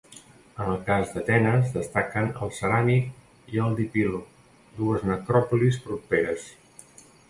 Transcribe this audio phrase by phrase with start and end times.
[0.63, 4.25] En el cas d'Atenes destaquen el Ceràmic i el Dipilo,
[4.83, 6.53] dues necròpolis properes.